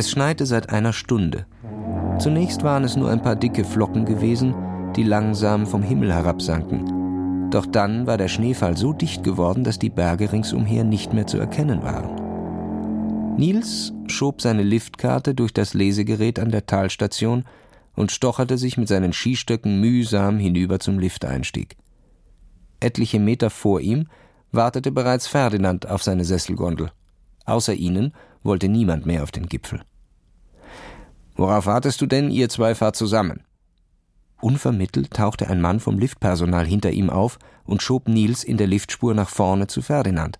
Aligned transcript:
Es 0.00 0.10
schneite 0.10 0.46
seit 0.46 0.70
einer 0.70 0.94
Stunde. 0.94 1.44
Zunächst 2.18 2.62
waren 2.62 2.84
es 2.84 2.96
nur 2.96 3.10
ein 3.10 3.20
paar 3.20 3.36
dicke 3.36 3.66
Flocken 3.66 4.06
gewesen, 4.06 4.54
die 4.96 5.02
langsam 5.02 5.66
vom 5.66 5.82
Himmel 5.82 6.10
herabsanken. 6.10 7.50
Doch 7.50 7.66
dann 7.66 8.06
war 8.06 8.16
der 8.16 8.28
Schneefall 8.28 8.78
so 8.78 8.94
dicht 8.94 9.24
geworden, 9.24 9.62
dass 9.62 9.78
die 9.78 9.90
Berge 9.90 10.32
ringsumher 10.32 10.84
nicht 10.84 11.12
mehr 11.12 11.26
zu 11.26 11.36
erkennen 11.36 11.82
waren. 11.82 13.36
Nils 13.36 13.92
schob 14.06 14.40
seine 14.40 14.62
Liftkarte 14.62 15.34
durch 15.34 15.52
das 15.52 15.74
Lesegerät 15.74 16.38
an 16.38 16.50
der 16.50 16.64
Talstation 16.64 17.44
und 17.94 18.10
stocherte 18.10 18.56
sich 18.56 18.78
mit 18.78 18.88
seinen 18.88 19.12
Skistöcken 19.12 19.82
mühsam 19.82 20.38
hinüber 20.38 20.80
zum 20.80 20.98
Lifteinstieg. 20.98 21.76
Etliche 22.80 23.20
Meter 23.20 23.50
vor 23.50 23.82
ihm 23.82 24.06
wartete 24.50 24.92
bereits 24.92 25.26
Ferdinand 25.26 25.90
auf 25.90 26.02
seine 26.02 26.24
Sesselgondel. 26.24 26.90
Außer 27.44 27.74
ihnen 27.74 28.14
wollte 28.42 28.70
niemand 28.70 29.04
mehr 29.04 29.22
auf 29.22 29.30
den 29.30 29.46
Gipfel. 29.46 29.82
Worauf 31.40 31.64
wartest 31.64 32.02
du 32.02 32.06
denn? 32.06 32.30
Ihr 32.30 32.50
zwei 32.50 32.74
fahrt 32.74 32.96
zusammen. 32.96 33.44
Unvermittelt 34.42 35.10
tauchte 35.10 35.48
ein 35.48 35.62
Mann 35.62 35.80
vom 35.80 35.98
Liftpersonal 35.98 36.66
hinter 36.66 36.90
ihm 36.90 37.08
auf 37.08 37.38
und 37.64 37.80
schob 37.80 38.08
Nils 38.08 38.44
in 38.44 38.58
der 38.58 38.66
Liftspur 38.66 39.14
nach 39.14 39.30
vorne 39.30 39.66
zu 39.66 39.80
Ferdinand. 39.80 40.38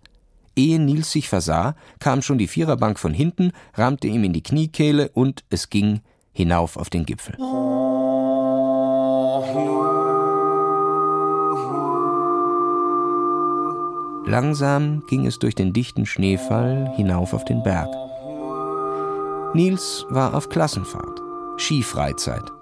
Ehe 0.56 0.78
Nils 0.78 1.10
sich 1.10 1.30
versah, 1.30 1.74
kam 2.00 2.20
schon 2.20 2.36
die 2.36 2.48
Viererbank 2.48 2.98
von 2.98 3.14
hinten, 3.14 3.52
rammte 3.72 4.08
ihm 4.08 4.24
in 4.24 4.34
die 4.34 4.42
Kniekehle 4.42 5.08
und 5.14 5.42
es 5.48 5.70
ging 5.70 6.02
hinauf 6.32 6.76
auf 6.76 6.90
den 6.90 7.06
Gipfel. 7.06 7.34
Langsam 14.26 15.02
ging 15.08 15.24
es 15.24 15.38
durch 15.38 15.54
den 15.54 15.72
dichten 15.72 16.04
Schneefall 16.04 16.92
hinauf 16.94 17.32
auf 17.32 17.46
den 17.46 17.62
Berg. 17.62 17.88
Nils 19.52 20.06
war 20.08 20.34
auf 20.34 20.48
Klassenfahrt, 20.48 21.20
Skifreizeit. 21.56 22.52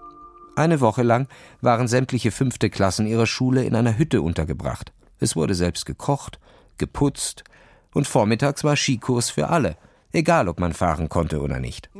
Eine 0.56 0.81
Woche 0.81 1.03
lang 1.03 1.28
waren 1.61 1.86
sämtliche 1.86 2.31
fünfte 2.31 2.70
Klassen 2.70 3.06
ihrer 3.06 3.27
Schule 3.27 3.64
in 3.64 3.77
einer 3.77 3.98
Hütte 3.98 4.22
untergebracht. 4.22 4.94
Es 5.20 5.36
wurde 5.36 5.55
selbst 5.55 5.84
gekocht, 5.84 6.41
geputzt 6.78 7.44
und 7.92 8.06
vormittags 8.06 8.64
war 8.64 8.75
Skikurs 8.75 9.28
für 9.28 9.48
alle, 9.50 9.77
egal 10.12 10.48
ob 10.48 10.61
man 10.61 10.72
fahren 10.72 11.11
konnte 11.11 11.42
oder 11.42 11.61
nicht. 11.61 11.91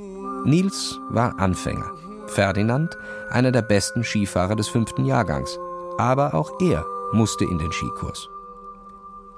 Nils 0.47 0.99
war 1.11 1.39
Anfänger, 1.39 1.93
Ferdinand 2.27 2.97
einer 3.31 3.53
der 3.53 3.63
besten 3.63 4.05
Skifahrer 4.05 4.57
des 4.57 4.69
fünften 4.69 5.05
Jahrgangs, 5.05 5.59
aber 5.99 6.33
auch 6.33 6.63
er 6.63 6.87
musste 7.13 7.45
in 7.45 7.59
den 7.59 7.73
Skikurs. 7.73 8.31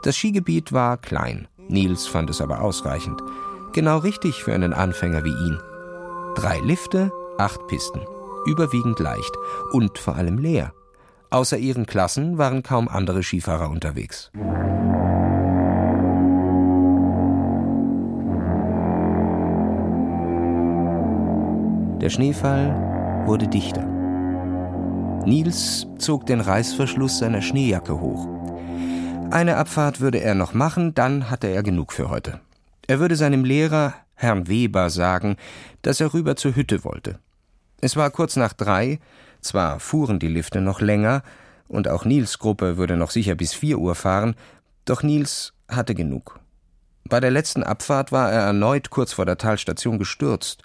Das 0.04 0.16
Skigebiet 0.16 0.72
war 0.72 0.96
klein, 0.96 1.48
Nils 1.66 2.06
fand 2.06 2.30
es 2.30 2.40
aber 2.40 2.60
ausreichend. 2.60 3.20
Genau 3.72 3.98
richtig 3.98 4.42
für 4.42 4.52
einen 4.52 4.72
Anfänger 4.72 5.24
wie 5.24 5.30
ihn. 5.30 5.58
Drei 6.34 6.58
Lifte, 6.60 7.12
acht 7.38 7.66
Pisten, 7.68 8.00
überwiegend 8.46 8.98
leicht 8.98 9.32
und 9.72 9.96
vor 9.96 10.16
allem 10.16 10.38
leer. 10.38 10.72
Außer 11.30 11.56
ihren 11.56 11.86
Klassen 11.86 12.38
waren 12.38 12.64
kaum 12.64 12.88
andere 12.88 13.22
Skifahrer 13.22 13.70
unterwegs. 13.70 14.32
Der 22.00 22.10
Schneefall 22.10 23.22
wurde 23.26 23.46
dichter. 23.46 23.86
Nils 25.26 25.86
zog 25.98 26.26
den 26.26 26.40
Reißverschluss 26.40 27.18
seiner 27.18 27.42
Schneejacke 27.42 28.00
hoch. 28.00 28.26
Eine 29.30 29.58
Abfahrt 29.58 30.00
würde 30.00 30.18
er 30.18 30.34
noch 30.34 30.54
machen, 30.54 30.94
dann 30.94 31.30
hatte 31.30 31.46
er 31.46 31.62
genug 31.62 31.92
für 31.92 32.10
heute. 32.10 32.40
Er 32.86 33.00
würde 33.00 33.16
seinem 33.16 33.44
Lehrer, 33.44 33.94
Herrn 34.14 34.48
Weber, 34.48 34.90
sagen, 34.90 35.36
dass 35.82 36.00
er 36.00 36.12
rüber 36.12 36.36
zur 36.36 36.54
Hütte 36.54 36.84
wollte. 36.84 37.18
Es 37.80 37.96
war 37.96 38.10
kurz 38.10 38.36
nach 38.36 38.52
drei, 38.52 39.00
zwar 39.40 39.80
fuhren 39.80 40.18
die 40.18 40.28
Lifte 40.28 40.60
noch 40.60 40.80
länger, 40.80 41.22
und 41.68 41.88
auch 41.88 42.04
Nils 42.04 42.38
Gruppe 42.38 42.76
würde 42.76 42.96
noch 42.96 43.10
sicher 43.10 43.34
bis 43.34 43.54
vier 43.54 43.78
Uhr 43.78 43.94
fahren, 43.94 44.34
doch 44.84 45.02
Nils 45.02 45.52
hatte 45.68 45.94
genug. 45.94 46.40
Bei 47.04 47.20
der 47.20 47.30
letzten 47.30 47.62
Abfahrt 47.62 48.12
war 48.12 48.30
er 48.30 48.42
erneut 48.42 48.90
kurz 48.90 49.12
vor 49.12 49.24
der 49.24 49.38
Talstation 49.38 49.98
gestürzt, 49.98 50.62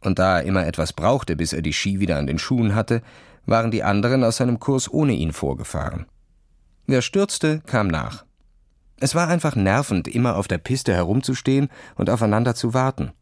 und 0.00 0.18
da 0.18 0.38
er 0.38 0.44
immer 0.44 0.66
etwas 0.66 0.92
brauchte, 0.92 1.34
bis 1.34 1.52
er 1.52 1.62
die 1.62 1.72
Ski 1.72 1.98
wieder 1.98 2.18
an 2.18 2.26
den 2.26 2.38
Schuhen 2.38 2.74
hatte, 2.74 3.02
waren 3.46 3.70
die 3.70 3.82
anderen 3.82 4.22
aus 4.22 4.36
seinem 4.36 4.60
Kurs 4.60 4.92
ohne 4.92 5.12
ihn 5.12 5.32
vorgefahren. 5.32 6.06
Wer 6.86 7.02
stürzte, 7.02 7.62
kam 7.66 7.88
nach. 7.88 8.24
Es 9.00 9.14
war 9.14 9.28
einfach 9.28 9.56
nervend, 9.56 10.08
immer 10.08 10.36
auf 10.36 10.48
der 10.48 10.58
Piste 10.58 10.94
herumzustehen 10.94 11.68
und 11.96 12.10
aufeinander 12.10 12.54
zu 12.54 12.74
warten. 12.74 13.12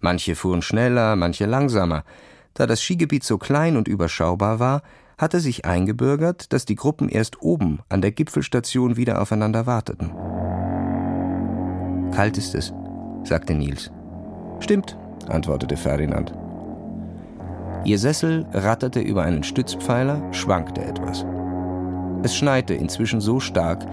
Manche 0.00 0.36
fuhren 0.36 0.62
schneller, 0.62 1.16
manche 1.16 1.46
langsamer. 1.46 2.04
Da 2.54 2.66
das 2.66 2.80
Skigebiet 2.82 3.24
so 3.24 3.36
klein 3.38 3.76
und 3.76 3.88
überschaubar 3.88 4.60
war, 4.60 4.82
hatte 5.18 5.40
sich 5.40 5.64
eingebürgert, 5.64 6.52
dass 6.52 6.64
die 6.64 6.76
Gruppen 6.76 7.08
erst 7.08 7.42
oben 7.42 7.80
an 7.88 8.00
der 8.00 8.12
Gipfelstation 8.12 8.96
wieder 8.96 9.20
aufeinander 9.20 9.66
warteten. 9.66 10.12
Kalt 12.12 12.38
ist 12.38 12.54
es, 12.54 12.72
sagte 13.24 13.54
Nils. 13.54 13.90
Stimmt, 14.60 14.96
antwortete 15.28 15.76
Ferdinand. 15.76 16.32
Ihr 17.84 17.98
Sessel 17.98 18.46
ratterte 18.52 19.00
über 19.00 19.22
einen 19.22 19.42
Stützpfeiler, 19.42 20.32
schwankte 20.32 20.84
etwas. 20.84 21.24
Es 22.22 22.36
schneite 22.36 22.74
inzwischen 22.74 23.20
so 23.20 23.38
stark, 23.40 23.86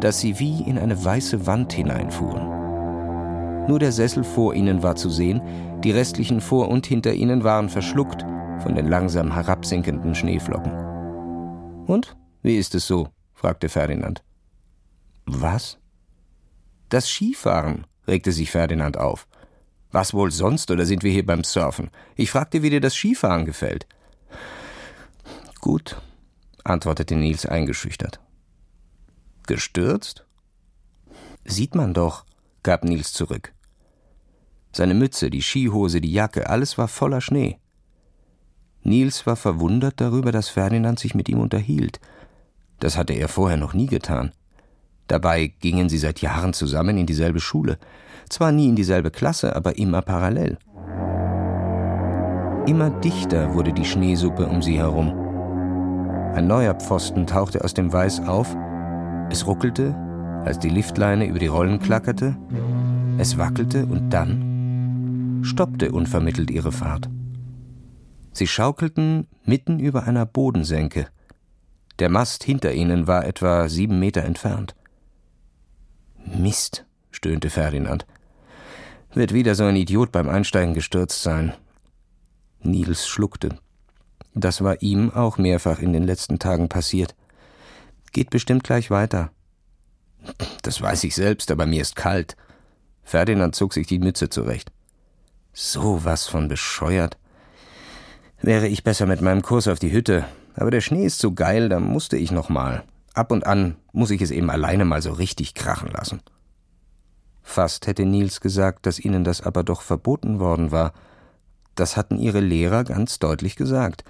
dass 0.00 0.20
sie 0.20 0.38
wie 0.38 0.62
in 0.62 0.78
eine 0.78 1.04
weiße 1.04 1.46
Wand 1.46 1.72
hineinfuhren. 1.72 3.66
Nur 3.68 3.78
der 3.78 3.92
Sessel 3.92 4.24
vor 4.24 4.54
ihnen 4.54 4.82
war 4.82 4.96
zu 4.96 5.10
sehen, 5.10 5.40
die 5.84 5.92
restlichen 5.92 6.40
vor 6.40 6.68
und 6.68 6.86
hinter 6.86 7.12
ihnen 7.12 7.44
waren 7.44 7.68
verschluckt 7.68 8.24
von 8.62 8.74
den 8.74 8.88
langsam 8.88 9.32
herabsinkenden 9.32 10.14
Schneeflocken. 10.14 10.72
Und? 11.86 12.16
Wie 12.42 12.56
ist 12.56 12.74
es 12.74 12.86
so? 12.86 13.08
fragte 13.34 13.68
Ferdinand. 13.68 14.22
Was? 15.26 15.78
Das 16.88 17.08
Skifahren, 17.08 17.86
regte 18.06 18.32
sich 18.32 18.50
Ferdinand 18.50 18.98
auf. 18.98 19.26
Was 19.92 20.14
wohl 20.14 20.30
sonst, 20.30 20.70
oder 20.70 20.86
sind 20.86 21.02
wir 21.02 21.10
hier 21.10 21.26
beim 21.26 21.44
Surfen? 21.44 21.90
Ich 22.16 22.30
fragte, 22.30 22.62
wie 22.62 22.70
dir 22.70 22.80
das 22.80 22.94
Skifahren 22.94 23.44
gefällt. 23.44 23.86
Gut, 25.60 26.00
antwortete 26.64 27.16
Nils 27.16 27.46
eingeschüchtert. 27.46 28.20
Gestürzt? 29.50 30.24
Sieht 31.44 31.74
man 31.74 31.92
doch, 31.92 32.24
gab 32.62 32.84
Nils 32.84 33.12
zurück. 33.12 33.52
Seine 34.70 34.94
Mütze, 34.94 35.28
die 35.28 35.42
Skihose, 35.42 36.00
die 36.00 36.12
Jacke, 36.12 36.48
alles 36.48 36.78
war 36.78 36.86
voller 36.86 37.20
Schnee. 37.20 37.58
Nils 38.84 39.26
war 39.26 39.34
verwundert 39.34 40.00
darüber, 40.00 40.30
dass 40.30 40.48
Ferdinand 40.48 41.00
sich 41.00 41.16
mit 41.16 41.28
ihm 41.28 41.40
unterhielt. 41.40 41.98
Das 42.78 42.96
hatte 42.96 43.12
er 43.12 43.26
vorher 43.26 43.56
noch 43.56 43.74
nie 43.74 43.86
getan. 43.86 44.30
Dabei 45.08 45.48
gingen 45.48 45.88
sie 45.88 45.98
seit 45.98 46.20
Jahren 46.20 46.52
zusammen 46.52 46.96
in 46.96 47.06
dieselbe 47.06 47.40
Schule. 47.40 47.76
Zwar 48.28 48.52
nie 48.52 48.68
in 48.68 48.76
dieselbe 48.76 49.10
Klasse, 49.10 49.56
aber 49.56 49.76
immer 49.78 50.00
parallel. 50.00 50.58
Immer 52.68 52.90
dichter 52.90 53.52
wurde 53.54 53.72
die 53.72 53.84
Schneesuppe 53.84 54.46
um 54.46 54.62
sie 54.62 54.78
herum. 54.78 55.08
Ein 56.36 56.46
neuer 56.46 56.74
Pfosten 56.74 57.26
tauchte 57.26 57.64
aus 57.64 57.74
dem 57.74 57.92
Weiß 57.92 58.20
auf. 58.28 58.56
Es 59.30 59.46
ruckelte, 59.46 59.94
als 60.44 60.58
die 60.58 60.68
Liftleine 60.68 61.26
über 61.26 61.38
die 61.38 61.46
Rollen 61.46 61.78
klackerte. 61.78 62.36
Es 63.16 63.38
wackelte 63.38 63.86
und 63.86 64.10
dann 64.10 65.40
stoppte 65.44 65.92
unvermittelt 65.92 66.50
ihre 66.50 66.72
Fahrt. 66.72 67.08
Sie 68.32 68.48
schaukelten 68.48 69.28
mitten 69.44 69.78
über 69.78 70.02
einer 70.02 70.26
Bodensenke. 70.26 71.06
Der 72.00 72.08
Mast 72.08 72.42
hinter 72.42 72.72
ihnen 72.72 73.06
war 73.06 73.24
etwa 73.24 73.68
sieben 73.68 74.00
Meter 74.00 74.22
entfernt. 74.24 74.74
Mist, 76.24 76.86
stöhnte 77.12 77.50
Ferdinand. 77.50 78.06
Wird 79.14 79.32
wieder 79.32 79.54
so 79.54 79.64
ein 79.64 79.76
Idiot 79.76 80.10
beim 80.10 80.28
Einsteigen 80.28 80.74
gestürzt 80.74 81.22
sein. 81.22 81.54
Nils 82.62 83.06
schluckte. 83.06 83.58
Das 84.34 84.62
war 84.62 84.82
ihm 84.82 85.10
auch 85.10 85.38
mehrfach 85.38 85.78
in 85.78 85.92
den 85.92 86.04
letzten 86.04 86.38
Tagen 86.38 86.68
passiert. 86.68 87.14
Geht 88.12 88.30
bestimmt 88.30 88.64
gleich 88.64 88.90
weiter. 88.90 89.30
Das 90.62 90.80
weiß 90.80 91.04
ich 91.04 91.14
selbst, 91.14 91.50
aber 91.50 91.66
mir 91.66 91.80
ist 91.80 91.96
kalt. 91.96 92.36
Ferdinand 93.02 93.54
zog 93.54 93.72
sich 93.72 93.86
die 93.86 93.98
Mütze 93.98 94.28
zurecht. 94.28 94.72
So 95.52 96.04
was 96.04 96.26
von 96.26 96.48
bescheuert. 96.48 97.18
Wäre 98.42 98.68
ich 98.68 98.84
besser 98.84 99.06
mit 99.06 99.20
meinem 99.20 99.42
Kurs 99.42 99.68
auf 99.68 99.78
die 99.78 99.92
Hütte, 99.92 100.24
aber 100.54 100.70
der 100.70 100.80
Schnee 100.80 101.04
ist 101.04 101.18
so 101.18 101.32
geil, 101.32 101.68
da 101.68 101.80
musste 101.80 102.16
ich 102.16 102.30
noch 102.30 102.48
mal. 102.48 102.84
Ab 103.14 103.32
und 103.32 103.46
an 103.46 103.76
muss 103.92 104.10
ich 104.10 104.22
es 104.22 104.30
eben 104.30 104.50
alleine 104.50 104.84
mal 104.84 105.02
so 105.02 105.12
richtig 105.12 105.54
krachen 105.54 105.90
lassen. 105.90 106.20
Fast 107.42 107.86
hätte 107.86 108.06
Nils 108.06 108.40
gesagt, 108.40 108.86
dass 108.86 109.00
ihnen 109.00 109.24
das 109.24 109.40
aber 109.40 109.64
doch 109.64 109.82
verboten 109.82 110.38
worden 110.38 110.70
war. 110.70 110.92
Das 111.74 111.96
hatten 111.96 112.18
ihre 112.18 112.40
Lehrer 112.40 112.84
ganz 112.84 113.18
deutlich 113.18 113.56
gesagt. 113.56 114.04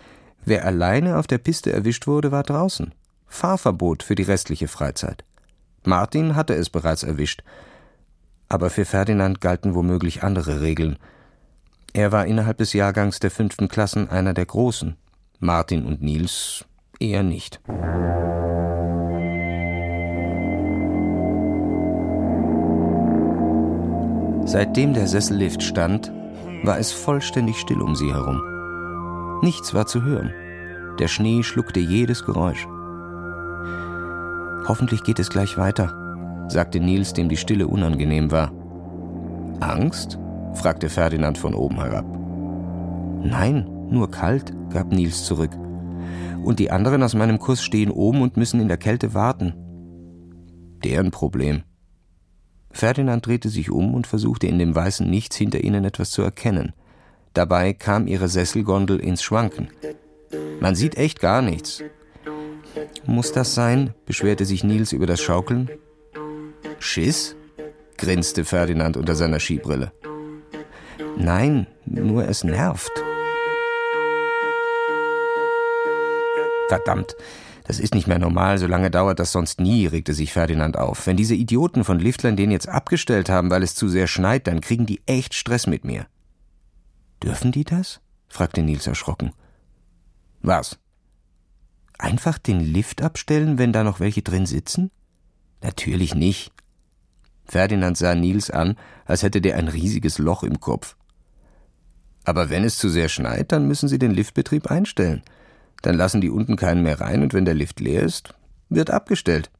Wer 0.44 0.64
alleine 0.64 1.18
auf 1.18 1.26
der 1.26 1.38
Piste 1.38 1.72
erwischt 1.72 2.06
wurde, 2.06 2.32
war 2.32 2.42
draußen. 2.42 2.92
Fahrverbot 3.30 4.02
für 4.02 4.16
die 4.16 4.24
restliche 4.24 4.68
Freizeit. 4.68 5.24
Martin 5.84 6.36
hatte 6.36 6.54
es 6.54 6.68
bereits 6.68 7.04
erwischt. 7.04 7.42
Aber 8.50 8.68
für 8.68 8.84
Ferdinand 8.84 9.40
galten 9.40 9.74
womöglich 9.74 10.22
andere 10.22 10.60
Regeln. 10.60 10.98
Er 11.94 12.12
war 12.12 12.26
innerhalb 12.26 12.58
des 12.58 12.74
Jahrgangs 12.74 13.20
der 13.20 13.30
fünften 13.30 13.68
Klassen 13.68 14.10
einer 14.10 14.34
der 14.34 14.44
Großen. 14.44 14.96
Martin 15.38 15.86
und 15.86 16.02
Nils 16.02 16.66
eher 16.98 17.22
nicht. 17.22 17.60
Seitdem 24.44 24.92
der 24.92 25.06
Sessellift 25.06 25.62
stand, 25.62 26.12
war 26.64 26.78
es 26.78 26.92
vollständig 26.92 27.56
still 27.56 27.80
um 27.80 27.94
sie 27.94 28.12
herum. 28.12 29.40
Nichts 29.42 29.72
war 29.72 29.86
zu 29.86 30.02
hören. 30.02 30.34
Der 30.98 31.08
Schnee 31.08 31.42
schluckte 31.42 31.80
jedes 31.80 32.24
Geräusch. 32.24 32.66
Hoffentlich 34.66 35.02
geht 35.02 35.18
es 35.18 35.30
gleich 35.30 35.56
weiter, 35.56 36.46
sagte 36.48 36.80
Nils, 36.80 37.12
dem 37.12 37.28
die 37.28 37.36
Stille 37.36 37.66
unangenehm 37.66 38.30
war. 38.30 38.52
Angst? 39.60 40.18
fragte 40.54 40.88
Ferdinand 40.88 41.38
von 41.38 41.54
oben 41.54 41.76
herab. 41.76 42.04
Nein, 43.22 43.68
nur 43.90 44.10
kalt, 44.10 44.52
gab 44.70 44.92
Nils 44.92 45.24
zurück. 45.24 45.50
Und 46.44 46.58
die 46.58 46.70
anderen 46.70 47.02
aus 47.02 47.14
meinem 47.14 47.38
Kurs 47.38 47.62
stehen 47.62 47.90
oben 47.90 48.22
und 48.22 48.36
müssen 48.36 48.60
in 48.60 48.68
der 48.68 48.78
Kälte 48.78 49.14
warten. 49.14 49.54
Deren 50.82 51.10
Problem. 51.10 51.62
Ferdinand 52.70 53.26
drehte 53.26 53.48
sich 53.48 53.70
um 53.70 53.94
und 53.94 54.06
versuchte 54.06 54.46
in 54.46 54.58
dem 54.58 54.74
weißen 54.74 55.08
Nichts 55.08 55.36
hinter 55.36 55.62
ihnen 55.62 55.84
etwas 55.84 56.10
zu 56.10 56.22
erkennen. 56.22 56.72
Dabei 57.34 57.72
kam 57.72 58.06
ihre 58.06 58.28
Sesselgondel 58.28 58.98
ins 58.98 59.22
Schwanken. 59.22 59.68
Man 60.60 60.74
sieht 60.74 60.96
echt 60.96 61.20
gar 61.20 61.42
nichts. 61.42 61.82
Muss 63.06 63.32
das 63.32 63.54
sein? 63.54 63.94
beschwerte 64.06 64.44
sich 64.44 64.64
Nils 64.64 64.92
über 64.92 65.06
das 65.06 65.20
Schaukeln. 65.20 65.70
Schiss? 66.78 67.36
grinste 67.96 68.44
Ferdinand 68.44 68.96
unter 68.96 69.14
seiner 69.14 69.40
Skibrille. 69.40 69.92
Nein, 71.16 71.66
nur 71.84 72.26
es 72.26 72.44
nervt. 72.44 72.90
Verdammt, 76.68 77.14
das 77.66 77.78
ist 77.78 77.94
nicht 77.94 78.06
mehr 78.06 78.18
normal, 78.18 78.58
so 78.58 78.66
lange 78.66 78.90
dauert 78.90 79.18
das 79.18 79.32
sonst 79.32 79.60
nie, 79.60 79.86
regte 79.86 80.14
sich 80.14 80.32
Ferdinand 80.32 80.78
auf. 80.78 81.06
Wenn 81.06 81.16
diese 81.16 81.34
Idioten 81.34 81.84
von 81.84 81.98
Liftlern 81.98 82.36
den 82.36 82.50
jetzt 82.50 82.68
abgestellt 82.68 83.28
haben, 83.28 83.50
weil 83.50 83.62
es 83.62 83.74
zu 83.74 83.88
sehr 83.88 84.06
schneit, 84.06 84.46
dann 84.46 84.60
kriegen 84.60 84.86
die 84.86 85.02
echt 85.06 85.34
Stress 85.34 85.66
mit 85.66 85.84
mir. 85.84 86.06
Dürfen 87.22 87.52
die 87.52 87.64
das? 87.64 88.00
fragte 88.28 88.62
Nils 88.62 88.86
erschrocken. 88.86 89.32
Was? 90.42 90.78
Einfach 92.00 92.38
den 92.38 92.60
Lift 92.60 93.02
abstellen, 93.02 93.58
wenn 93.58 93.74
da 93.74 93.84
noch 93.84 94.00
welche 94.00 94.22
drin 94.22 94.46
sitzen? 94.46 94.90
Natürlich 95.62 96.14
nicht. 96.14 96.50
Ferdinand 97.44 97.98
sah 97.98 98.14
Nils 98.14 98.50
an, 98.50 98.76
als 99.04 99.22
hätte 99.22 99.42
der 99.42 99.56
ein 99.56 99.68
riesiges 99.68 100.16
Loch 100.16 100.42
im 100.42 100.60
Kopf. 100.60 100.96
Aber 102.24 102.48
wenn 102.48 102.64
es 102.64 102.78
zu 102.78 102.88
sehr 102.88 103.10
schneit, 103.10 103.52
dann 103.52 103.68
müssen 103.68 103.86
Sie 103.86 103.98
den 103.98 104.12
Liftbetrieb 104.12 104.70
einstellen. 104.70 105.20
Dann 105.82 105.94
lassen 105.94 106.22
die 106.22 106.30
unten 106.30 106.56
keinen 106.56 106.82
mehr 106.82 107.02
rein 107.02 107.22
und 107.22 107.34
wenn 107.34 107.44
der 107.44 107.52
Lift 107.52 107.80
leer 107.80 108.02
ist, 108.02 108.34
wird 108.70 108.90
abgestellt. 108.90 109.50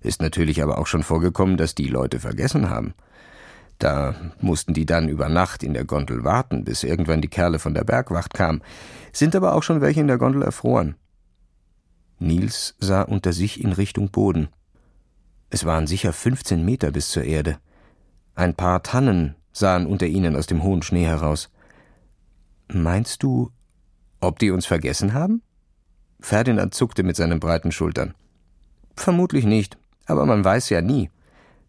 Ist 0.00 0.22
natürlich 0.22 0.62
aber 0.62 0.78
auch 0.78 0.86
schon 0.86 1.02
vorgekommen, 1.02 1.58
dass 1.58 1.74
die 1.74 1.88
Leute 1.88 2.18
vergessen 2.18 2.70
haben. 2.70 2.94
Da 3.78 4.14
mussten 4.40 4.72
die 4.72 4.86
dann 4.86 5.10
über 5.10 5.28
Nacht 5.28 5.62
in 5.62 5.74
der 5.74 5.84
Gondel 5.84 6.24
warten, 6.24 6.64
bis 6.64 6.82
irgendwann 6.82 7.20
die 7.20 7.28
Kerle 7.28 7.58
von 7.58 7.74
der 7.74 7.84
Bergwacht 7.84 8.32
kamen. 8.32 8.62
Sind 9.12 9.36
aber 9.36 9.52
auch 9.52 9.62
schon 9.62 9.82
welche 9.82 10.00
in 10.00 10.08
der 10.08 10.16
Gondel 10.16 10.40
erfroren. 10.40 10.94
Nils 12.22 12.74
sah 12.78 13.02
unter 13.02 13.32
sich 13.32 13.62
in 13.62 13.72
Richtung 13.72 14.10
Boden. 14.10 14.48
Es 15.50 15.64
waren 15.64 15.86
sicher 15.86 16.12
15 16.12 16.64
Meter 16.64 16.92
bis 16.92 17.10
zur 17.10 17.24
Erde. 17.24 17.58
Ein 18.34 18.54
paar 18.54 18.82
Tannen 18.82 19.34
sahen 19.52 19.86
unter 19.86 20.06
ihnen 20.06 20.36
aus 20.36 20.46
dem 20.46 20.62
hohen 20.62 20.82
Schnee 20.82 21.04
heraus. 21.04 21.50
Meinst 22.68 23.22
du, 23.22 23.50
ob 24.20 24.38
die 24.38 24.50
uns 24.50 24.64
vergessen 24.66 25.12
haben? 25.12 25.42
Ferdinand 26.20 26.72
zuckte 26.74 27.02
mit 27.02 27.16
seinen 27.16 27.40
breiten 27.40 27.72
Schultern. 27.72 28.14
Vermutlich 28.94 29.44
nicht, 29.44 29.76
aber 30.06 30.24
man 30.24 30.44
weiß 30.44 30.70
ja 30.70 30.80
nie. 30.80 31.10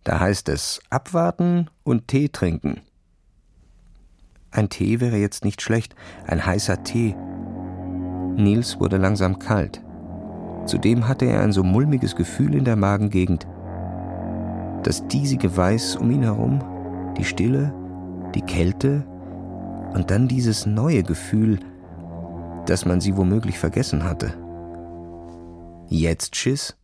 Da 0.04 0.20
heißt 0.20 0.50
es 0.50 0.82
abwarten 0.90 1.70
und 1.84 2.08
Tee 2.08 2.30
trinken. 2.30 2.82
Ein 4.52 4.70
Tee 4.70 5.00
wäre 5.00 5.18
jetzt 5.18 5.44
nicht 5.44 5.62
schlecht, 5.62 5.96
ein 6.28 6.46
heißer 6.46 6.84
Tee. 6.84 7.16
Nils 8.36 8.80
wurde 8.80 8.98
langsam 8.98 9.40
kalt. 9.40 9.82
Zudem 10.66 11.08
hatte 11.08 11.26
er 11.26 11.42
ein 11.42 11.52
so 11.52 11.64
mulmiges 11.64 12.16
Gefühl 12.16 12.56
in 12.56 12.66
der 12.66 12.76
Magengegend. 12.76 13.48
Das 14.84 15.08
diesige 15.08 15.56
Weiß 15.56 15.96
um 15.96 16.12
ihn 16.12 16.24
herum, 16.24 16.64
die 17.18 17.26
Stille, 17.26 17.74
die 18.34 18.42
Kälte 18.42 19.06
und 19.94 20.10
dann 20.10 20.28
dieses 20.28 20.66
neue 20.66 21.04
Gefühl, 21.04 21.60
dass 22.66 22.86
man 22.86 23.02
sie 23.02 23.16
womöglich 23.18 23.60
vergessen 23.60 24.04
hatte. 24.04 24.34
Jetzt 25.90 26.36
Schiss? 26.36 26.76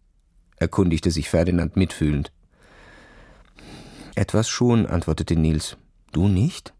erkundigte 0.58 1.10
sich 1.10 1.30
Ferdinand 1.30 1.78
mitfühlend. 1.78 2.32
Etwas 4.16 4.50
schon, 4.50 4.86
antwortete 4.86 5.38
Nils. 5.38 5.78
Du 6.12 6.28
nicht? 6.28 6.74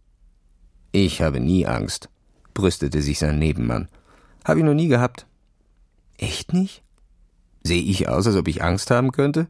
Ich 0.92 1.22
habe 1.22 1.40
nie 1.40 1.66
Angst, 1.66 2.10
brüstete 2.54 3.02
sich 3.02 3.20
sein 3.20 3.40
Nebenmann. 3.40 3.88
Hab 4.44 4.58
ich 4.58 4.64
noch 4.64 4.74
nie 4.74 4.88
gehabt. 4.88 5.28
Echt 6.18 6.54
nicht? 6.54 6.84
Sehe 7.70 7.84
ich 7.84 8.10
aus, 8.10 8.26
als 8.26 8.36
ob 8.36 8.48
ich 8.48 8.64
Angst 8.64 8.90
haben 8.90 9.12
könnte? 9.12 9.48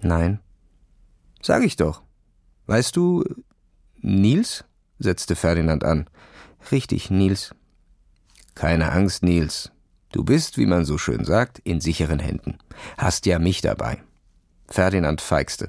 Nein. 0.00 0.40
Sag 1.42 1.64
ich 1.64 1.76
doch. 1.76 2.00
Weißt 2.64 2.96
du, 2.96 3.24
Nils? 4.00 4.64
setzte 4.98 5.36
Ferdinand 5.36 5.84
an. 5.84 6.08
Richtig, 6.70 7.10
Nils. 7.10 7.54
Keine 8.54 8.90
Angst, 8.90 9.22
Nils. 9.22 9.70
Du 10.12 10.24
bist, 10.24 10.56
wie 10.56 10.64
man 10.64 10.86
so 10.86 10.96
schön 10.96 11.26
sagt, 11.26 11.58
in 11.58 11.82
sicheren 11.82 12.20
Händen. 12.20 12.56
Hast 12.96 13.26
ja 13.26 13.38
mich 13.38 13.60
dabei. 13.60 14.02
Ferdinand 14.66 15.20
feixte. 15.20 15.68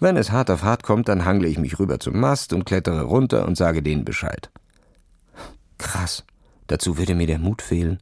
Wenn 0.00 0.16
es 0.16 0.30
hart 0.30 0.50
auf 0.50 0.62
hart 0.62 0.82
kommt, 0.82 1.08
dann 1.08 1.26
hangle 1.26 1.48
ich 1.50 1.58
mich 1.58 1.78
rüber 1.78 2.00
zum 2.00 2.18
Mast 2.18 2.54
und 2.54 2.64
klettere 2.64 3.02
runter 3.02 3.46
und 3.46 3.58
sage 3.58 3.82
denen 3.82 4.06
Bescheid. 4.06 4.50
Krass. 5.76 6.24
Dazu 6.68 6.96
würde 6.96 7.14
mir 7.14 7.26
der 7.26 7.38
Mut 7.38 7.60
fehlen. 7.60 7.98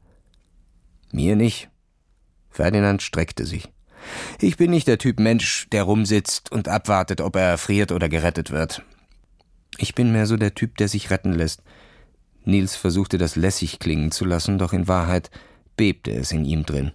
Mir 1.10 1.34
nicht. 1.34 1.70
Ferdinand 2.50 3.02
streckte 3.02 3.46
sich. 3.46 3.68
Ich 4.40 4.56
bin 4.56 4.70
nicht 4.70 4.88
der 4.88 4.98
Typ 4.98 5.20
Mensch, 5.20 5.68
der 5.70 5.84
rumsitzt 5.84 6.50
und 6.52 6.68
abwartet, 6.68 7.20
ob 7.20 7.36
er 7.36 7.50
erfriert 7.50 7.92
oder 7.92 8.08
gerettet 8.08 8.50
wird. 8.50 8.82
Ich 9.78 9.94
bin 9.94 10.12
mehr 10.12 10.26
so 10.26 10.36
der 10.36 10.54
Typ, 10.54 10.76
der 10.78 10.88
sich 10.88 11.10
retten 11.10 11.32
lässt, 11.32 11.62
Nils 12.44 12.74
versuchte 12.74 13.18
das 13.18 13.36
lässig 13.36 13.78
klingen 13.78 14.10
zu 14.10 14.24
lassen, 14.24 14.58
doch 14.58 14.72
in 14.72 14.88
Wahrheit 14.88 15.30
bebte 15.76 16.10
es 16.12 16.32
in 16.32 16.44
ihm 16.44 16.64
drin. 16.64 16.92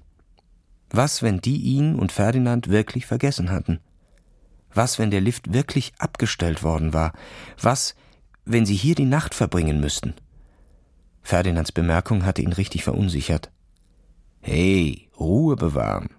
Was, 0.90 1.24
wenn 1.24 1.40
die 1.40 1.58
ihn 1.58 1.96
und 1.96 2.12
Ferdinand 2.12 2.70
wirklich 2.70 3.06
vergessen 3.06 3.52
hatten? 3.52 3.80
Was, 4.74 5.00
wenn 5.00 5.12
der 5.12 5.22
Lift 5.22 5.54
wirklich 5.54 5.94
abgestellt 5.98 6.64
worden 6.64 6.94
war? 6.94 7.14
Was, 7.62 7.96
wenn 8.44 8.66
sie 8.66 8.76
hier 8.76 8.96
die 8.96 9.06
Nacht 9.06 9.34
verbringen 9.34 9.80
müssten? 9.80 10.14
Ferdinands 11.22 11.72
Bemerkung 11.72 12.26
hatte 12.26 12.42
ihn 12.42 12.54
richtig 12.54 12.84
verunsichert. 12.84 13.52
Hey, 14.42 15.05
Ruhe 15.20 15.56
bewahren. 15.56 16.10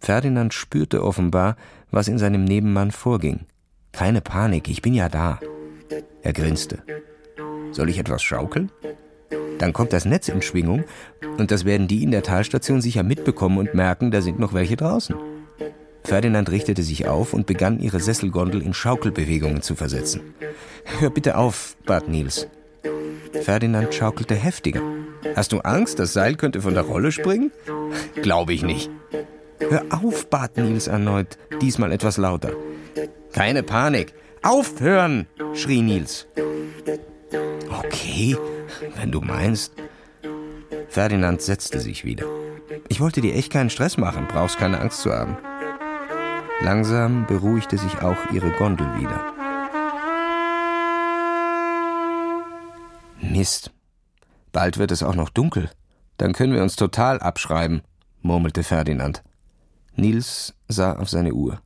Ferdinand 0.00 0.54
spürte 0.54 1.04
offenbar, 1.04 1.56
was 1.90 2.08
in 2.08 2.18
seinem 2.18 2.44
Nebenmann 2.44 2.90
vorging. 2.90 3.40
Keine 3.92 4.20
Panik, 4.20 4.68
ich 4.68 4.82
bin 4.82 4.94
ja 4.94 5.08
da. 5.08 5.40
Er 6.22 6.32
grinste. 6.32 6.82
Soll 7.72 7.90
ich 7.90 7.98
etwas 7.98 8.22
schaukeln? 8.22 8.70
Dann 9.58 9.72
kommt 9.72 9.92
das 9.92 10.06
Netz 10.06 10.28
in 10.28 10.40
Schwingung 10.40 10.84
und 11.36 11.50
das 11.50 11.64
werden 11.64 11.86
die 11.86 12.02
in 12.02 12.10
der 12.10 12.22
Talstation 12.22 12.80
sicher 12.80 13.02
mitbekommen 13.02 13.58
und 13.58 13.74
merken, 13.74 14.10
da 14.10 14.22
sind 14.22 14.38
noch 14.38 14.54
welche 14.54 14.76
draußen. 14.76 15.14
Ferdinand 16.02 16.50
richtete 16.50 16.82
sich 16.82 17.06
auf 17.06 17.34
und 17.34 17.46
begann, 17.46 17.78
ihre 17.78 18.00
Sesselgondel 18.00 18.62
in 18.62 18.72
Schaukelbewegungen 18.72 19.60
zu 19.60 19.74
versetzen. 19.74 20.34
Hör 20.98 21.10
bitte 21.10 21.36
auf, 21.36 21.76
bat 21.84 22.08
Nils. 22.08 22.48
Ferdinand 23.42 23.94
schaukelte 23.94 24.34
heftiger. 24.34 24.80
Hast 25.36 25.52
du 25.52 25.60
Angst, 25.60 25.98
das 25.98 26.12
Seil 26.12 26.34
könnte 26.36 26.62
von 26.62 26.74
der 26.74 26.82
Rolle 26.82 27.12
springen? 27.12 27.52
Glaube 28.22 28.52
ich 28.52 28.62
nicht. 28.62 28.90
Hör 29.58 29.84
auf, 29.90 30.28
bat 30.28 30.56
Nils 30.56 30.86
erneut, 30.86 31.38
diesmal 31.60 31.92
etwas 31.92 32.16
lauter. 32.16 32.52
Keine 33.32 33.62
Panik. 33.62 34.14
Aufhören! 34.42 35.26
schrie 35.54 35.82
Nils. 35.82 36.26
Okay, 37.68 38.36
wenn 38.96 39.12
du 39.12 39.20
meinst. 39.20 39.74
Ferdinand 40.88 41.42
setzte 41.42 41.78
sich 41.80 42.04
wieder. 42.04 42.24
Ich 42.88 43.00
wollte 43.00 43.20
dir 43.20 43.34
echt 43.34 43.52
keinen 43.52 43.70
Stress 43.70 43.96
machen, 43.96 44.26
brauchst 44.28 44.58
keine 44.58 44.80
Angst 44.80 45.02
zu 45.02 45.12
haben. 45.12 45.36
Langsam 46.62 47.26
beruhigte 47.26 47.78
sich 47.78 48.02
auch 48.02 48.18
ihre 48.32 48.50
Gondel 48.52 48.86
wieder. 48.98 49.32
Mist. 53.20 53.70
Bald 54.52 54.78
wird 54.78 54.90
es 54.90 55.02
auch 55.02 55.14
noch 55.14 55.30
dunkel. 55.30 55.70
Dann 56.16 56.32
können 56.32 56.52
wir 56.52 56.62
uns 56.62 56.76
total 56.76 57.20
abschreiben, 57.20 57.82
murmelte 58.22 58.62
Ferdinand. 58.62 59.22
Nils 59.94 60.54
sah 60.68 60.96
auf 60.96 61.08
seine 61.08 61.32
Uhr. 61.32 61.60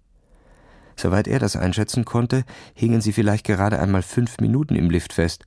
Soweit 0.96 1.26
er 1.26 1.38
das 1.38 1.56
einschätzen 1.56 2.04
konnte, 2.04 2.44
hingen 2.74 3.00
sie 3.00 3.12
vielleicht 3.12 3.44
gerade 3.44 3.80
einmal 3.80 4.02
fünf 4.02 4.38
Minuten 4.38 4.76
im 4.76 4.90
Lift 4.90 5.12
fest. 5.12 5.44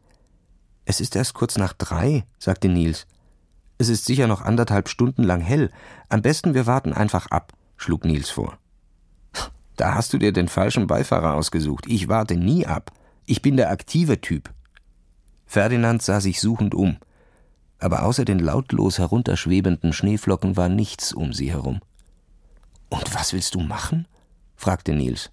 Es 0.86 1.00
ist 1.00 1.16
erst 1.16 1.34
kurz 1.34 1.58
nach 1.58 1.74
drei, 1.74 2.26
sagte 2.40 2.70
Nils. 2.70 3.08
Es 3.78 3.90
ist 3.90 4.06
sicher 4.06 4.28
noch 4.28 4.42
anderthalb 4.42 4.90
Stunden 4.90 5.24
lang 5.24 5.42
hell. 5.42 5.70
Am 6.10 6.22
besten 6.22 6.54
wir 6.54 6.66
warten 6.66 6.94
einfach 6.94 7.28
ab, 7.28 7.54
schlug 7.78 8.06
Nils 8.06 8.30
vor. 8.30 8.58
Da 9.76 9.94
hast 9.94 10.12
du 10.12 10.18
dir 10.18 10.34
den 10.34 10.48
falschen 10.48 10.88
Beifahrer 10.88 11.36
ausgesucht. 11.36 11.86
Ich 11.88 12.08
warte 12.08 12.36
nie 12.36 12.66
ab. 12.66 12.92
Ich 13.26 13.44
bin 13.44 13.58
der 13.58 13.70
aktive 13.70 14.20
Typ. 14.20 14.50
Ferdinand 15.46 16.02
sah 16.02 16.20
sich 16.20 16.42
suchend 16.42 16.74
um. 16.74 16.98
Aber 17.80 18.04
außer 18.04 18.26
den 18.26 18.40
lautlos 18.40 18.98
herunterschwebenden 18.98 19.94
Schneeflocken 19.94 20.58
war 20.58 20.70
nichts 20.70 21.14
um 21.14 21.34
sie 21.34 21.52
herum. 21.52 21.82
Und 22.90 23.14
was 23.14 23.34
willst 23.34 23.56
du 23.56 23.60
machen? 23.60 24.08
fragte 24.56 24.94
Nils. 24.94 25.32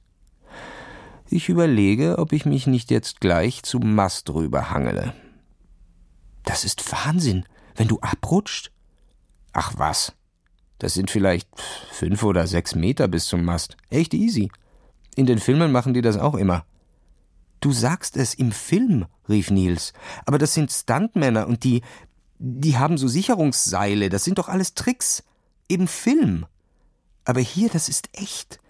Ich 1.30 1.48
überlege, 1.48 2.18
ob 2.18 2.32
ich 2.32 2.44
mich 2.44 2.66
nicht 2.66 2.90
jetzt 2.90 3.20
gleich 3.20 3.62
zum 3.62 3.94
Mast 3.94 4.28
rüberhangele. 4.30 5.14
Das 6.44 6.64
ist 6.64 6.92
Wahnsinn, 6.92 7.44
wenn 7.76 7.88
du 7.88 7.98
abrutscht. 8.00 8.70
Ach 9.52 9.72
was. 9.76 10.12
Das 10.78 10.92
sind 10.94 11.10
vielleicht 11.10 11.48
fünf 11.92 12.22
oder 12.22 12.46
sechs 12.46 12.74
Meter 12.74 13.08
bis 13.08 13.26
zum 13.26 13.44
Mast. 13.44 13.76
Echt 13.88 14.12
easy. 14.12 14.50
In 15.16 15.26
den 15.26 15.38
Filmen 15.38 15.72
machen 15.72 15.94
die 15.94 16.02
das 16.02 16.18
auch 16.18 16.34
immer. 16.34 16.66
Du 17.60 17.72
sagst 17.72 18.16
es 18.18 18.34
im 18.34 18.52
Film, 18.52 19.06
rief 19.28 19.50
Nils. 19.50 19.94
Aber 20.26 20.36
das 20.36 20.52
sind 20.52 20.70
Stuntmänner 20.70 21.46
und 21.46 21.64
die, 21.64 21.82
die 22.38 22.76
haben 22.78 22.98
so 22.98 23.08
Sicherungsseile. 23.08 24.08
Das 24.08 24.24
sind 24.24 24.38
doch 24.38 24.48
alles 24.48 24.74
Tricks. 24.74 25.22
Im 25.68 25.88
Film. 25.88 26.46
Aber 27.24 27.40
hier, 27.40 27.70
das 27.70 27.88
ist 27.88 28.08
echt. 28.12 28.60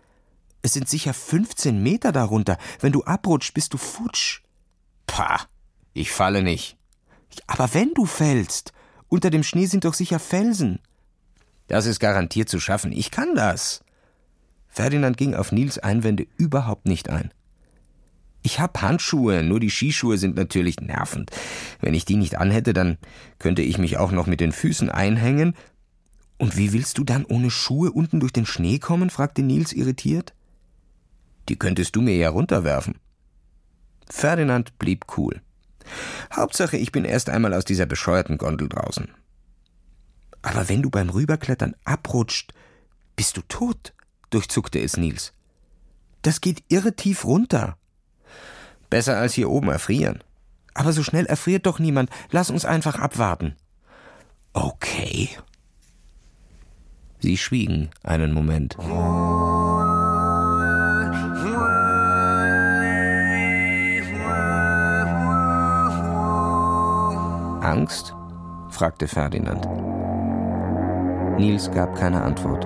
Es 0.62 0.72
sind 0.72 0.88
sicher 0.88 1.12
15 1.12 1.82
Meter 1.82 2.12
darunter. 2.12 2.56
Wenn 2.80 2.92
du 2.92 3.02
abrutscht, 3.02 3.52
bist 3.52 3.74
du 3.74 3.78
futsch. 3.78 4.42
Pah, 5.06 5.40
ich 5.92 6.12
falle 6.12 6.42
nicht. 6.42 6.76
Aber 7.46 7.74
wenn 7.74 7.92
du 7.94 8.06
fällst, 8.06 8.72
unter 9.08 9.30
dem 9.30 9.42
Schnee 9.42 9.66
sind 9.66 9.84
doch 9.84 9.94
sicher 9.94 10.18
Felsen. 10.18 10.80
Das 11.66 11.86
ist 11.86 11.98
garantiert 11.98 12.48
zu 12.48 12.60
schaffen. 12.60 12.92
Ich 12.92 13.10
kann 13.10 13.34
das. 13.34 13.84
Ferdinand 14.68 15.16
ging 15.16 15.34
auf 15.34 15.52
Nils 15.52 15.78
Einwände 15.78 16.26
überhaupt 16.36 16.86
nicht 16.86 17.08
ein. 17.08 17.32
Ich 18.46 18.60
hab 18.60 18.82
Handschuhe, 18.82 19.42
nur 19.42 19.58
die 19.58 19.70
Skischuhe 19.70 20.18
sind 20.18 20.36
natürlich 20.36 20.78
nervend. 20.78 21.30
Wenn 21.80 21.94
ich 21.94 22.04
die 22.04 22.16
nicht 22.16 22.36
anhätte, 22.36 22.74
dann 22.74 22.98
könnte 23.38 23.62
ich 23.62 23.78
mich 23.78 23.96
auch 23.96 24.12
noch 24.12 24.26
mit 24.26 24.38
den 24.38 24.52
Füßen 24.52 24.90
einhängen. 24.90 25.54
Und 26.36 26.54
wie 26.58 26.74
willst 26.74 26.98
du 26.98 27.04
dann 27.04 27.24
ohne 27.24 27.50
Schuhe 27.50 27.90
unten 27.90 28.20
durch 28.20 28.34
den 28.34 28.44
Schnee 28.44 28.78
kommen? 28.78 29.08
fragte 29.08 29.42
Nils 29.42 29.72
irritiert. 29.72 30.34
Die 31.48 31.56
könntest 31.56 31.96
du 31.96 32.02
mir 32.02 32.16
ja 32.16 32.28
runterwerfen. 32.28 32.96
Ferdinand 34.10 34.78
blieb 34.78 35.06
cool. 35.16 35.40
Hauptsache, 36.30 36.76
ich 36.76 36.92
bin 36.92 37.06
erst 37.06 37.30
einmal 37.30 37.54
aus 37.54 37.64
dieser 37.64 37.86
bescheuerten 37.86 38.36
Gondel 38.36 38.68
draußen. 38.68 39.08
Aber 40.42 40.68
wenn 40.68 40.82
du 40.82 40.90
beim 40.90 41.08
Rüberklettern 41.08 41.76
abrutscht, 41.84 42.52
bist 43.16 43.38
du 43.38 43.40
tot, 43.48 43.94
durchzuckte 44.28 44.80
es 44.80 44.98
Nils. 44.98 45.32
Das 46.20 46.42
geht 46.42 46.62
irre 46.68 46.94
tief 46.94 47.24
runter. 47.24 47.78
Besser 48.94 49.16
als 49.16 49.34
hier 49.34 49.50
oben 49.50 49.70
erfrieren. 49.70 50.22
Aber 50.72 50.92
so 50.92 51.02
schnell 51.02 51.26
erfriert 51.26 51.66
doch 51.66 51.80
niemand. 51.80 52.10
Lass 52.30 52.48
uns 52.48 52.64
einfach 52.64 52.96
abwarten. 52.96 53.56
Okay. 54.52 55.30
Sie 57.18 57.36
schwiegen 57.36 57.90
einen 58.04 58.32
Moment. 58.32 58.78
Angst? 67.64 68.14
fragte 68.70 69.08
Ferdinand. 69.08 69.66
Nils 71.40 71.68
gab 71.72 71.96
keine 71.96 72.22
Antwort. 72.22 72.64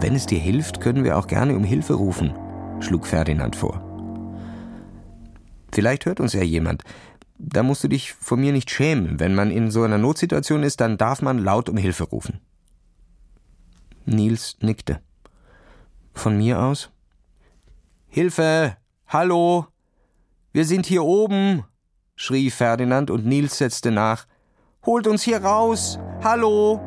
Wenn 0.00 0.16
es 0.16 0.26
dir 0.26 0.40
hilft, 0.40 0.80
können 0.80 1.04
wir 1.04 1.16
auch 1.16 1.28
gerne 1.28 1.54
um 1.54 1.62
Hilfe 1.62 1.94
rufen, 1.94 2.34
schlug 2.82 3.06
Ferdinand 3.06 3.56
vor. 3.56 3.82
Vielleicht 5.72 6.06
hört 6.06 6.20
uns 6.20 6.32
ja 6.34 6.42
jemand. 6.42 6.84
Da 7.38 7.62
musst 7.62 7.82
du 7.82 7.88
dich 7.88 8.12
vor 8.12 8.36
mir 8.36 8.52
nicht 8.52 8.70
schämen. 8.70 9.18
Wenn 9.18 9.34
man 9.34 9.50
in 9.50 9.70
so 9.70 9.82
einer 9.82 9.98
Notsituation 9.98 10.62
ist, 10.62 10.80
dann 10.80 10.98
darf 10.98 11.22
man 11.22 11.38
laut 11.38 11.68
um 11.68 11.76
Hilfe 11.76 12.04
rufen. 12.04 12.40
Nils 14.04 14.56
nickte. 14.60 15.00
Von 16.14 16.36
mir 16.36 16.60
aus? 16.60 16.90
Hilfe! 18.08 18.76
Hallo! 19.08 19.66
Wir 20.52 20.64
sind 20.64 20.86
hier 20.86 21.04
oben! 21.04 21.64
schrie 22.14 22.50
Ferdinand 22.50 23.10
und 23.10 23.26
Nils 23.26 23.58
setzte 23.58 23.90
nach. 23.90 24.26
Holt 24.84 25.06
uns 25.06 25.22
hier 25.22 25.42
raus! 25.42 25.98
Hallo! 26.22 26.80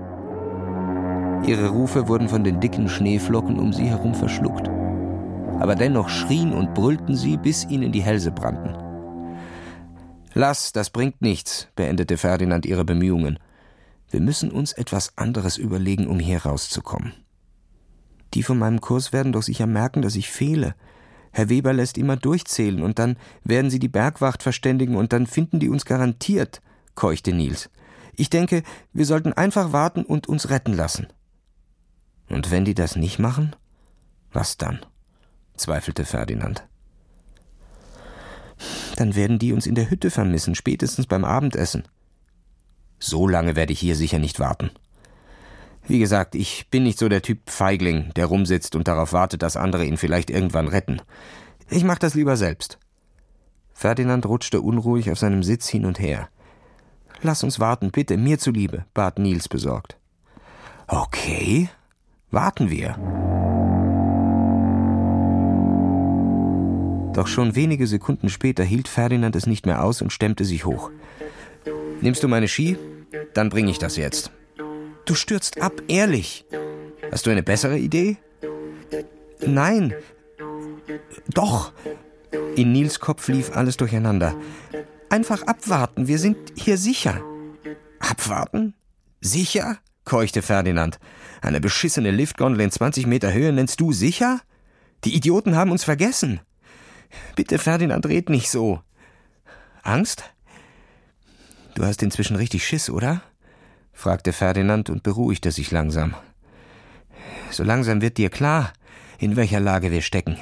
Ihre 1.46 1.70
Rufe 1.70 2.08
wurden 2.08 2.30
von 2.30 2.44
den 2.44 2.60
dicken 2.60 2.88
Schneeflocken 2.88 3.60
um 3.60 3.74
sie 3.74 3.86
herum 3.86 4.16
verschluckt. 4.16 4.70
Aber 5.60 5.76
dennoch 5.76 6.10
schrien 6.10 6.54
und 6.54 6.74
brüllten 6.74 7.16
sie, 7.16 7.38
bis 7.38 7.66
ihnen 7.66 7.92
die 7.92 8.04
Hälse 8.04 8.32
brannten. 8.32 8.76
Lass, 10.34 10.74
das 10.74 10.90
bringt 10.90 11.22
nichts, 11.22 11.70
beendete 11.76 12.18
Ferdinand 12.18 12.66
ihre 12.66 12.84
Bemühungen. 12.84 13.40
Wir 14.10 14.20
müssen 14.20 14.52
uns 14.52 14.74
etwas 14.74 15.18
anderes 15.18 15.58
überlegen, 15.58 16.08
um 16.08 16.20
hier 16.20 16.46
rauszukommen. 16.46 17.14
Die 18.34 18.44
von 18.44 18.60
meinem 18.60 18.82
Kurs 18.82 19.14
werden 19.14 19.32
doch 19.32 19.44
sicher 19.44 19.66
merken, 19.66 20.02
dass 20.02 20.18
ich 20.18 20.30
fehle. 20.30 20.76
Herr 21.32 21.50
Weber 21.50 21.74
lässt 21.74 21.98
immer 21.98 22.18
durchzählen 22.18 22.84
und 22.84 23.00
dann 23.00 23.18
werden 23.44 23.72
sie 23.72 23.80
die 23.80 23.88
Bergwacht 23.88 24.44
verständigen 24.44 24.96
und 24.96 25.14
dann 25.14 25.26
finden 25.26 25.60
die 25.60 25.70
uns 25.70 25.86
garantiert, 25.86 26.62
keuchte 26.96 27.34
Nils. 27.34 27.70
Ich 28.18 28.30
denke, 28.30 28.64
wir 28.94 29.06
sollten 29.06 29.34
einfach 29.34 29.72
warten 29.72 30.04
und 30.04 30.28
uns 30.28 30.50
retten 30.50 30.74
lassen. 30.74 31.08
Und 32.30 32.52
wenn 32.52 32.66
die 32.66 32.74
das 32.74 32.96
nicht 32.96 33.20
machen? 33.20 33.56
Was 34.32 34.58
dann? 34.58 34.80
Zweifelte 35.58 36.06
Ferdinand. 36.06 36.68
Dann 38.96 39.16
werden 39.16 39.40
die 39.40 39.54
uns 39.54 39.68
in 39.68 39.76
der 39.76 39.90
Hütte 39.90 40.10
vermissen, 40.10 40.56
spätestens 40.56 41.08
beim 41.08 41.26
Abendessen. 41.26 41.84
So 43.00 43.28
lange 43.28 43.56
werde 43.56 43.74
ich 43.74 43.80
hier 43.80 43.96
sicher 43.96 44.20
nicht 44.20 44.40
warten. 44.40 44.72
Wie 45.88 46.00
gesagt, 46.00 46.34
ich 46.34 46.70
bin 46.70 46.84
nicht 46.84 46.98
so 46.98 47.10
der 47.10 47.22
Typ 47.22 47.50
Feigling, 47.50 48.12
der 48.16 48.26
rumsitzt 48.26 48.76
und 48.76 48.88
darauf 48.88 49.14
wartet, 49.14 49.44
dass 49.44 49.58
andere 49.58 49.86
ihn 49.86 49.98
vielleicht 49.98 50.30
irgendwann 50.30 50.68
retten. 50.68 51.02
Ich 51.70 51.84
mach 51.84 52.00
das 52.00 52.16
lieber 52.16 52.38
selbst. 52.38 52.80
Ferdinand 53.74 54.26
rutschte 54.26 54.62
unruhig 54.62 55.12
auf 55.12 55.20
seinem 55.20 55.44
Sitz 55.44 55.68
hin 55.68 55.86
und 55.86 56.00
her. 56.00 56.30
Lass 57.22 57.44
uns 57.44 57.60
warten, 57.60 57.92
bitte, 57.92 58.18
mir 58.18 58.40
zuliebe, 58.40 58.86
bat 58.94 59.20
Nils 59.20 59.48
besorgt. 59.48 59.98
Okay, 60.88 61.70
warten 62.32 62.70
wir. 62.70 63.55
Doch 67.16 67.28
schon 67.28 67.56
wenige 67.56 67.88
Sekunden 67.88 68.28
später 68.28 68.66
hielt 68.66 68.90
Ferdinand 68.90 69.38
es 69.38 69.48
nicht 69.48 69.66
mehr 69.66 69.82
aus 69.82 70.02
und 70.02 70.12
stemmte 70.12 70.44
sich 70.44 70.66
hoch. 70.66 70.92
Nimmst 72.02 72.22
du 72.22 72.28
meine 72.28 72.50
Ski? 72.50 72.78
Dann 73.34 73.48
bring 73.48 73.70
ich 73.70 73.78
das 73.78 73.96
jetzt. 73.96 74.32
Du 75.06 75.16
stürzt 75.16 75.62
ab, 75.62 75.82
ehrlich. 75.88 76.44
Hast 77.14 77.26
du 77.26 77.30
eine 77.30 77.42
bessere 77.42 77.78
Idee? 77.78 78.18
Nein. 79.40 79.94
Doch. 81.34 81.72
In 82.58 82.74
Nils 82.74 83.00
Kopf 83.00 83.30
lief 83.30 83.56
alles 83.56 83.78
durcheinander. 83.78 84.36
Einfach 85.10 85.44
abwarten, 85.44 86.10
wir 86.10 86.20
sind 86.20 86.38
hier 86.58 86.78
sicher. 86.78 87.22
Abwarten? 88.00 88.74
Sicher? 89.22 89.78
keuchte 90.04 90.42
Ferdinand. 90.42 91.00
Eine 91.42 91.62
beschissene 91.62 92.12
Liftgondel 92.12 92.60
in 92.60 92.72
20 92.72 93.08
Meter 93.08 93.32
Höhe 93.32 93.54
nennst 93.54 93.80
du 93.80 93.94
sicher? 93.94 94.42
Die 95.06 95.16
Idioten 95.16 95.56
haben 95.56 95.72
uns 95.72 95.86
vergessen. 95.86 96.42
Bitte, 97.36 97.58
Ferdinand, 97.58 98.06
red 98.06 98.30
nicht 98.30 98.50
so. 98.50 98.82
Angst? 99.84 100.24
Du 101.76 101.84
hast 101.86 102.02
inzwischen 102.02 102.36
richtig 102.36 102.66
Schiss, 102.66 102.90
oder? 102.90 103.22
fragte 103.92 104.34
Ferdinand 104.34 104.90
und 104.90 105.04
beruhigte 105.04 105.52
sich 105.52 105.72
langsam. 105.72 106.16
So 107.52 107.64
langsam 107.64 108.02
wird 108.02 108.18
dir 108.18 108.30
klar, 108.30 108.74
in 109.18 109.36
welcher 109.36 109.60
Lage 109.60 109.92
wir 109.92 110.02
stecken. 110.02 110.38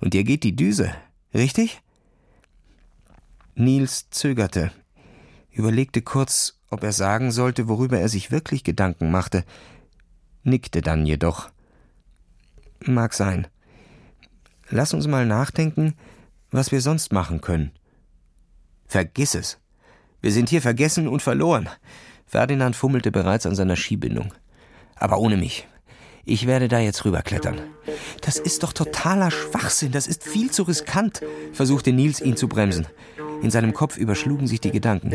Und 0.00 0.14
dir 0.14 0.24
geht 0.24 0.44
die 0.44 0.56
Düse, 0.56 0.92
richtig? 1.34 1.80
Nils 3.54 4.10
zögerte, 4.10 4.70
überlegte 5.50 6.02
kurz, 6.02 6.60
ob 6.70 6.84
er 6.84 6.92
sagen 6.92 7.32
sollte, 7.32 7.68
worüber 7.68 7.98
er 7.98 8.08
sich 8.08 8.30
wirklich 8.30 8.62
Gedanken 8.62 9.10
machte, 9.10 9.44
nickte 10.44 10.80
dann 10.80 11.06
jedoch. 11.06 11.50
Mag 12.80 13.14
sein. 13.14 13.48
Lass 14.70 14.92
uns 14.92 15.06
mal 15.06 15.26
nachdenken, 15.26 15.94
was 16.50 16.72
wir 16.72 16.80
sonst 16.80 17.12
machen 17.12 17.40
können. 17.40 17.72
Vergiss 18.86 19.34
es. 19.34 19.58
Wir 20.20 20.32
sind 20.32 20.48
hier 20.48 20.62
vergessen 20.62 21.08
und 21.08 21.22
verloren. 21.22 21.68
Ferdinand 22.26 22.76
fummelte 22.76 23.10
bereits 23.10 23.46
an 23.46 23.54
seiner 23.54 23.76
Skibindung. 23.76 24.34
Aber 24.96 25.18
ohne 25.18 25.36
mich. 25.36 25.66
Ich 26.24 26.46
werde 26.46 26.68
da 26.68 26.78
jetzt 26.78 27.04
rüberklettern. 27.06 27.58
Das 28.20 28.38
ist 28.38 28.62
doch 28.62 28.74
totaler 28.74 29.30
Schwachsinn, 29.30 29.92
das 29.92 30.06
ist 30.06 30.24
viel 30.24 30.50
zu 30.50 30.64
riskant, 30.64 31.22
versuchte 31.54 31.92
Nils 31.92 32.20
ihn 32.20 32.36
zu 32.36 32.48
bremsen. 32.48 32.86
In 33.40 33.50
seinem 33.50 33.72
Kopf 33.72 33.96
überschlugen 33.96 34.46
sich 34.46 34.60
die 34.60 34.70
Gedanken. 34.70 35.14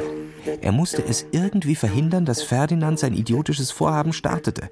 Er 0.61 0.71
musste 0.71 1.03
es 1.05 1.25
irgendwie 1.31 1.75
verhindern, 1.75 2.25
dass 2.25 2.41
Ferdinand 2.41 2.97
sein 2.97 3.13
idiotisches 3.13 3.69
Vorhaben 3.69 4.13
startete. 4.13 4.71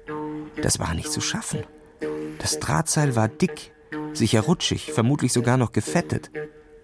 Das 0.62 0.80
war 0.80 0.94
nicht 0.94 1.12
zu 1.12 1.20
schaffen. 1.20 1.60
Das 2.38 2.58
Drahtseil 2.58 3.14
war 3.14 3.28
dick, 3.28 3.71
sicher 4.12 4.42
rutschig, 4.42 4.92
vermutlich 4.92 5.32
sogar 5.32 5.56
noch 5.56 5.72
gefettet. 5.72 6.30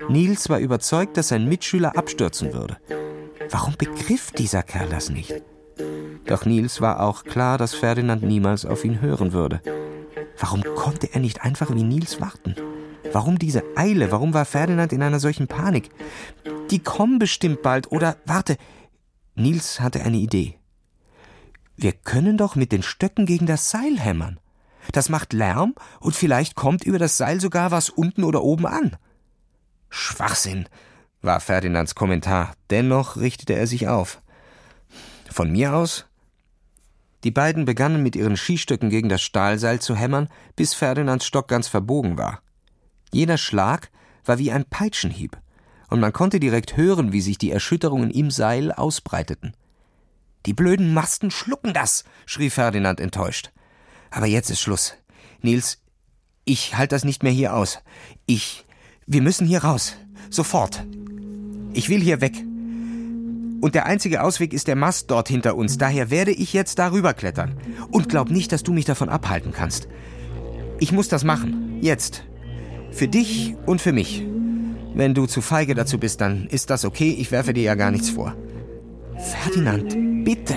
Nils 0.09 0.49
war 0.49 0.59
überzeugt, 0.59 1.17
dass 1.17 1.29
sein 1.29 1.49
Mitschüler 1.49 1.97
abstürzen 1.97 2.53
würde. 2.53 2.79
Warum 3.51 3.75
begriff 3.77 4.31
dieser 4.33 4.63
Kerl 4.63 4.89
das 4.89 5.11
nicht? 5.11 5.43
Doch 6.27 6.45
Nils 6.45 6.81
war 6.81 7.01
auch 7.01 7.25
klar, 7.25 7.59
dass 7.59 7.75
Ferdinand 7.75 8.23
niemals 8.23 8.65
auf 8.65 8.85
ihn 8.85 9.01
hören 9.01 9.33
würde. 9.33 9.61
Warum 10.39 10.63
konnte 10.63 11.13
er 11.13 11.21
nicht 11.21 11.43
einfach 11.43 11.75
wie 11.75 11.83
Nils 11.83 12.21
warten? 12.21 12.55
Warum 13.13 13.39
diese 13.39 13.63
Eile? 13.77 14.13
Warum 14.13 14.35
war 14.35 14.45
Ferdinand 14.45 14.93
in 14.93 15.03
einer 15.03 15.21
solchen 15.21 15.49
Panik? 15.49 15.91
Die 16.71 16.81
kommen 16.81 17.19
bestimmt 17.19 17.63
bald, 17.63 17.91
oder 17.91 18.17
warte. 18.27 18.57
Nils 19.35 19.81
hatte 19.81 20.03
eine 20.03 20.19
Idee. 20.19 20.59
Wir 21.77 21.93
können 21.93 22.37
doch 22.37 22.57
mit 22.57 22.73
den 22.73 22.83
Stöcken 22.83 23.25
gegen 23.25 23.47
das 23.47 23.71
Seil 23.71 23.99
hämmern. 23.99 24.41
Das 24.93 25.09
macht 25.09 25.33
Lärm 25.33 25.75
und 26.01 26.17
vielleicht 26.17 26.55
kommt 26.55 26.85
über 26.85 26.99
das 26.99 27.17
Seil 27.17 27.41
sogar 27.41 27.71
was 27.71 27.91
unten 27.91 28.25
oder 28.25 28.43
oben 28.43 28.67
an. 28.67 28.97
Schwachsinn, 29.91 30.69
war 31.23 31.41
Ferdinands 31.41 31.95
Kommentar. 31.95 32.55
Dennoch 32.71 33.17
richtete 33.17 33.55
er 33.55 33.67
sich 33.67 33.89
auf. 33.89 34.23
Von 35.31 35.51
mir 35.51 35.75
aus? 35.75 36.07
Die 37.25 37.31
beiden 37.31 37.65
begannen 37.65 38.03
mit 38.03 38.15
ihren 38.15 38.37
Skistöcken 38.37 38.91
gegen 38.91 39.09
das 39.09 39.23
Stahlseil 39.23 39.81
zu 39.81 39.97
hämmern, 39.97 40.29
bis 40.55 40.75
Ferdinands 40.75 41.27
Stock 41.27 41.49
ganz 41.49 41.67
verbogen 41.67 42.17
war. 42.17 42.41
Jeder 43.13 43.39
Schlag 43.39 43.91
war 44.25 44.39
wie 44.39 44.53
ein 44.53 44.65
Peitschenhieb, 44.65 45.37
und 45.89 46.01
man 46.01 46.13
konnte 46.13 46.39
direkt 46.39 46.77
hören, 46.77 47.13
wie 47.13 47.21
sich 47.21 47.39
die 47.39 47.51
Erschütterungen 47.51 48.11
im 48.11 48.31
Seil 48.31 48.71
ausbreiteten. 48.71 49.55
Die 50.47 50.53
blöden 50.53 50.95
Masten 50.95 51.31
schlucken 51.31 51.73
das, 51.73 52.05
schrie 52.27 52.51
Ferdinand 52.51 53.01
enttäuscht. 53.01 53.51
Aber 54.11 54.27
jetzt 54.27 54.51
ist 54.51 54.61
Schluss. 54.61 54.95
Nils, 55.43 55.79
ich 56.45 56.77
halte 56.77 56.95
das 56.95 57.05
nicht 57.05 57.23
mehr 57.23 57.33
hier 57.33 57.55
aus. 57.55 57.79
Ich. 58.27 58.65
Wir 59.07 59.23
müssen 59.23 59.47
hier 59.47 59.65
raus. 59.65 59.97
Sofort. 60.31 60.85
Ich 61.73 61.89
will 61.89 62.01
hier 62.01 62.21
weg. 62.21 62.35
Und 63.61 63.75
der 63.75 63.87
einzige 63.87 64.23
Ausweg 64.23 64.53
ist 64.53 64.69
der 64.69 64.77
Mast 64.77 65.11
dort 65.11 65.29
hinter 65.29 65.57
uns. 65.57 65.79
Daher 65.79 66.11
werde 66.11 66.31
ich 66.31 66.53
jetzt 66.53 66.79
darüber 66.79 67.13
klettern. 67.13 67.57
Und 67.91 68.09
glaub 68.09 68.31
nicht, 68.31 68.53
dass 68.53 68.63
du 68.63 68.73
mich 68.73 68.85
davon 68.85 69.09
abhalten 69.09 69.53
kannst. 69.53 69.89
Ich 70.79 70.93
muss 70.93 71.09
das 71.09 71.25
machen. 71.25 71.79
Jetzt. 71.81 72.25
Für 72.93 73.09
dich 73.09 73.55
und 73.67 73.81
für 73.81 73.93
mich. 73.93 74.25
Wenn 74.95 75.15
du 75.15 75.27
zu 75.27 75.41
feige 75.41 75.75
dazu 75.75 75.99
bist, 75.99 76.21
dann 76.21 76.47
ist 76.47 76.71
das 76.71 76.85
okay. 76.85 77.11
Ich 77.19 77.31
werfe 77.31 77.53
dir 77.53 77.63
ja 77.63 77.75
gar 77.75 77.91
nichts 77.91 78.11
vor. 78.11 78.35
Ferdinand, 79.17 80.25
bitte. 80.25 80.57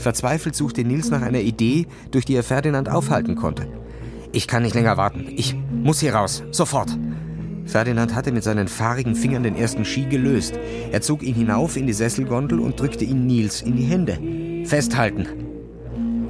Verzweifelt 0.00 0.56
suchte 0.56 0.82
Nils 0.82 1.10
nach 1.10 1.22
einer 1.22 1.40
Idee, 1.40 1.86
durch 2.10 2.24
die 2.24 2.34
er 2.34 2.42
Ferdinand 2.42 2.88
aufhalten 2.88 3.36
konnte. 3.36 3.68
Ich 4.32 4.48
kann 4.48 4.62
nicht 4.62 4.74
länger 4.74 4.96
warten. 4.96 5.26
Ich 5.36 5.54
muss 5.70 6.00
hier 6.00 6.14
raus. 6.14 6.42
Sofort. 6.50 6.96
Ferdinand 7.66 8.14
hatte 8.14 8.32
mit 8.32 8.42
seinen 8.42 8.68
fahrigen 8.68 9.14
Fingern 9.14 9.42
den 9.42 9.56
ersten 9.56 9.84
Ski 9.84 10.06
gelöst. 10.06 10.58
Er 10.90 11.02
zog 11.02 11.22
ihn 11.22 11.34
hinauf 11.34 11.76
in 11.76 11.86
die 11.86 11.92
Sesselgondel 11.92 12.60
und 12.60 12.80
drückte 12.80 13.04
ihn 13.04 13.26
Nils 13.26 13.62
in 13.62 13.76
die 13.76 13.84
Hände. 13.84 14.66
Festhalten! 14.66 15.26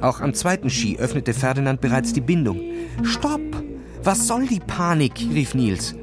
Auch 0.01 0.19
am 0.19 0.33
zweiten 0.33 0.69
Ski 0.69 0.97
öffnete 0.97 1.33
Ferdinand 1.33 1.79
bereits 1.79 2.11
die 2.13 2.21
Bindung. 2.21 2.59
Stopp! 3.03 3.41
Was 4.03 4.27
soll 4.27 4.47
die 4.47 4.59
Panik? 4.59 5.13
rief 5.33 5.53
Nils. 5.53 5.95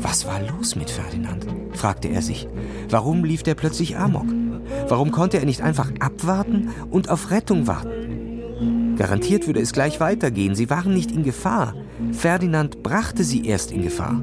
Was 0.00 0.26
war 0.26 0.40
los 0.42 0.76
mit 0.76 0.90
Ferdinand? 0.90 1.46
fragte 1.72 2.08
er 2.08 2.22
sich. 2.22 2.48
Warum 2.90 3.24
lief 3.24 3.42
er 3.46 3.54
plötzlich 3.54 3.96
amok? 3.96 4.26
Warum 4.88 5.10
konnte 5.10 5.38
er 5.38 5.44
nicht 5.44 5.62
einfach 5.62 5.90
abwarten 6.00 6.70
und 6.90 7.08
auf 7.10 7.30
Rettung 7.30 7.66
warten? 7.66 8.94
Garantiert 8.96 9.46
würde 9.46 9.60
es 9.60 9.72
gleich 9.72 10.00
weitergehen. 10.00 10.54
Sie 10.54 10.70
waren 10.70 10.92
nicht 10.92 11.12
in 11.12 11.22
Gefahr. 11.22 11.74
Ferdinand 12.12 12.82
brachte 12.82 13.22
sie 13.22 13.46
erst 13.46 13.70
in 13.70 13.82
Gefahr. 13.82 14.20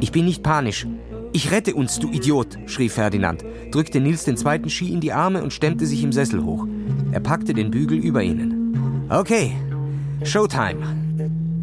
Ich 0.00 0.12
bin 0.12 0.24
nicht 0.24 0.42
panisch. 0.42 0.86
Ich 1.32 1.52
rette 1.52 1.74
uns, 1.74 2.00
du 2.00 2.10
Idiot, 2.10 2.58
schrie 2.66 2.88
Ferdinand, 2.88 3.44
drückte 3.70 4.00
Nils 4.00 4.24
den 4.24 4.36
zweiten 4.36 4.68
Ski 4.68 4.92
in 4.92 5.00
die 5.00 5.12
Arme 5.12 5.44
und 5.44 5.52
stemmte 5.52 5.86
sich 5.86 6.02
im 6.02 6.10
Sessel 6.10 6.42
hoch. 6.42 6.66
Er 7.12 7.20
packte 7.20 7.54
den 7.54 7.70
Bügel 7.70 7.98
über 7.98 8.22
ihnen. 8.22 9.06
Okay, 9.08 9.52
Showtime. 10.24 10.80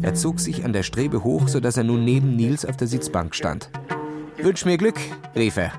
Er 0.00 0.14
zog 0.14 0.40
sich 0.40 0.64
an 0.64 0.72
der 0.72 0.84
Strebe 0.84 1.22
hoch, 1.22 1.48
sodass 1.48 1.76
er 1.76 1.84
nun 1.84 2.04
neben 2.04 2.34
Nils 2.36 2.64
auf 2.64 2.76
der 2.76 2.86
Sitzbank 2.86 3.34
stand. 3.34 3.70
Wünsch 4.40 4.64
mir 4.64 4.78
Glück, 4.78 4.98
rief 5.34 5.56
er. 5.56 5.72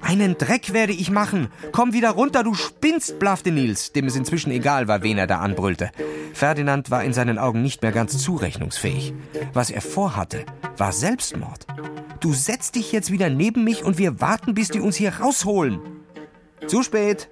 Einen 0.00 0.38
Dreck 0.38 0.72
werde 0.72 0.92
ich 0.92 1.10
machen. 1.10 1.48
Komm 1.72 1.92
wieder 1.92 2.10
runter, 2.10 2.42
du 2.42 2.54
spinnst, 2.54 3.18
blaffte 3.18 3.50
Nils, 3.50 3.92
dem 3.92 4.06
es 4.06 4.16
inzwischen 4.16 4.50
egal 4.50 4.88
war, 4.88 5.02
wen 5.02 5.18
er 5.18 5.26
da 5.26 5.38
anbrüllte. 5.38 5.90
Ferdinand 6.32 6.90
war 6.90 7.04
in 7.04 7.12
seinen 7.12 7.38
Augen 7.38 7.62
nicht 7.62 7.82
mehr 7.82 7.92
ganz 7.92 8.18
zurechnungsfähig. 8.18 9.12
Was 9.52 9.70
er 9.70 9.80
vorhatte, 9.80 10.44
war 10.76 10.92
Selbstmord. 10.92 11.66
Du 12.20 12.32
setzt 12.32 12.74
dich 12.74 12.90
jetzt 12.90 13.12
wieder 13.12 13.30
neben 13.30 13.64
mich 13.64 13.84
und 13.84 13.98
wir 13.98 14.20
warten, 14.20 14.54
bis 14.54 14.68
die 14.68 14.80
uns 14.80 14.96
hier 14.96 15.16
rausholen. 15.20 15.80
Zu 16.66 16.82
spät. 16.82 17.28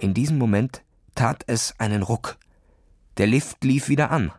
In 0.00 0.14
diesem 0.14 0.38
Moment 0.38 0.82
tat 1.14 1.42
es 1.46 1.74
einen 1.78 2.02
Ruck. 2.02 2.36
Der 3.16 3.26
Lift 3.26 3.64
lief 3.64 3.88
wieder 3.88 4.10
an. 4.10 4.32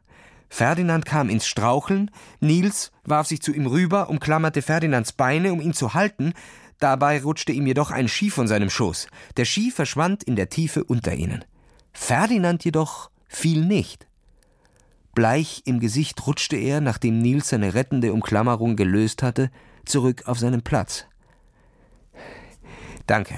Ferdinand 0.55 1.05
kam 1.05 1.29
ins 1.29 1.45
Straucheln, 1.45 2.09
Nils 2.39 2.93
warf 3.03 3.27
sich 3.27 3.41
zu 3.41 3.51
ihm 3.51 3.67
rüber, 3.67 4.09
umklammerte 4.09 4.61
Ferdinands 4.61 5.11
Beine, 5.11 5.51
um 5.51 5.59
ihn 5.59 5.73
zu 5.73 5.93
halten, 5.93 6.31
dabei 6.79 7.21
rutschte 7.21 7.51
ihm 7.51 7.67
jedoch 7.67 7.91
ein 7.91 8.07
Ski 8.07 8.29
von 8.29 8.47
seinem 8.47 8.69
Schoß. 8.69 9.07
Der 9.35 9.43
Ski 9.43 9.69
verschwand 9.69 10.23
in 10.23 10.37
der 10.37 10.47
Tiefe 10.47 10.85
unter 10.85 11.13
ihnen. 11.13 11.43
Ferdinand 11.91 12.63
jedoch 12.63 13.11
fiel 13.27 13.65
nicht. 13.65 14.07
Bleich 15.13 15.61
im 15.65 15.81
Gesicht 15.81 16.25
rutschte 16.25 16.55
er, 16.55 16.79
nachdem 16.79 17.19
Nils 17.19 17.49
seine 17.49 17.73
rettende 17.73 18.13
Umklammerung 18.13 18.77
gelöst 18.77 19.23
hatte, 19.23 19.51
zurück 19.83 20.23
auf 20.25 20.39
seinen 20.39 20.61
Platz. 20.61 21.05
Danke. 23.07 23.37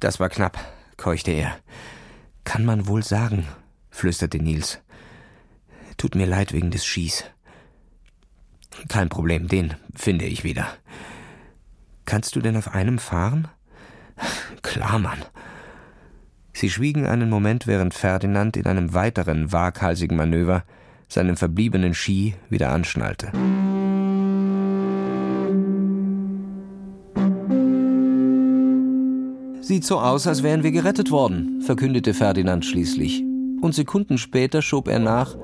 Das 0.00 0.18
war 0.18 0.30
knapp, 0.30 0.58
keuchte 0.96 1.32
er. 1.32 1.58
Kann 2.44 2.64
man 2.64 2.86
wohl 2.86 3.02
sagen, 3.02 3.46
flüsterte 3.90 4.38
Nils. 4.38 4.80
Tut 6.00 6.14
mir 6.14 6.24
leid 6.24 6.54
wegen 6.54 6.70
des 6.70 6.82
Skis. 6.82 7.24
Kein 8.88 9.10
Problem, 9.10 9.48
den 9.48 9.74
finde 9.94 10.24
ich 10.24 10.44
wieder. 10.44 10.66
Kannst 12.06 12.34
du 12.34 12.40
denn 12.40 12.56
auf 12.56 12.72
einem 12.72 12.98
fahren? 12.98 13.48
Klar, 14.62 14.98
Mann. 14.98 15.18
Sie 16.54 16.70
schwiegen 16.70 17.04
einen 17.04 17.28
Moment, 17.28 17.66
während 17.66 17.92
Ferdinand 17.92 18.56
in 18.56 18.64
einem 18.64 18.94
weiteren 18.94 19.52
waghalsigen 19.52 20.16
Manöver 20.16 20.64
seinen 21.06 21.36
verbliebenen 21.36 21.92
Ski 21.92 22.34
wieder 22.48 22.70
anschnallte. 22.70 23.30
Sieht 29.60 29.84
so 29.84 30.00
aus, 30.00 30.26
als 30.26 30.42
wären 30.42 30.62
wir 30.62 30.72
gerettet 30.72 31.10
worden, 31.10 31.60
verkündete 31.60 32.14
Ferdinand 32.14 32.64
schließlich. 32.64 33.22
Und 33.60 33.74
Sekunden 33.74 34.16
später 34.16 34.62
schob 34.62 34.88
er 34.88 34.98
nach, 34.98 35.36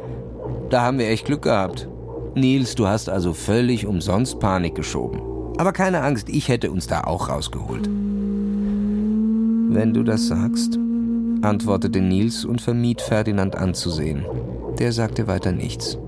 da 0.71 0.83
haben 0.83 0.99
wir 0.99 1.09
echt 1.09 1.27
Glück 1.27 1.43
gehabt. 1.43 1.89
Nils, 2.35 2.75
du 2.75 2.87
hast 2.87 3.09
also 3.09 3.33
völlig 3.33 3.87
umsonst 3.87 4.41
Panik 4.41 4.75
geschoben. 4.75 5.21
Aber 5.59 5.73
keine 5.73 6.03
Angst, 6.03 6.29
ich 6.29 6.49
hätte 6.49 6.71
uns 6.71 6.87
da 6.87 7.03
auch 7.03 7.29
rausgeholt. 7.29 7.87
Wenn 7.87 9.93
du 9.95 10.03
das 10.03 10.27
sagst, 10.27 10.79
antwortete 11.43 12.01
Nils 12.01 12.45
und 12.45 12.61
vermied 12.61 13.01
Ferdinand 13.01 13.57
anzusehen. 13.57 14.25
Der 14.79 14.93
sagte 14.93 15.27
weiter 15.27 15.53
nichts. 15.53 15.99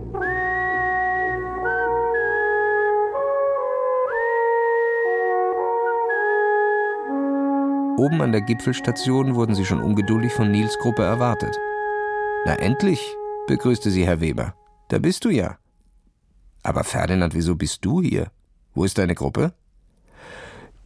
Oben 7.97 8.23
an 8.23 8.33
der 8.33 8.43
Gipfelstation 8.43 9.35
wurden 9.35 9.55
sie 9.55 9.65
schon 9.65 9.83
ungeduldig 9.83 10.33
von 10.33 10.53
Nils 10.53 10.79
Gruppe 10.79 11.03
erwartet. 11.03 11.59
Na 12.45 12.55
endlich, 12.55 13.17
begrüßte 13.49 13.91
sie 13.91 14.07
Herr 14.07 14.21
Weber. 14.21 14.55
Da 14.89 14.99
bist 14.99 15.25
du 15.25 15.31
ja. 15.31 15.59
Aber 16.63 16.85
Ferdinand, 16.85 17.35
wieso 17.35 17.57
bist 17.57 17.85
du 17.85 18.01
hier? 18.01 18.31
Wo 18.75 18.85
ist 18.85 18.99
deine 18.99 19.17
Gruppe? 19.17 19.53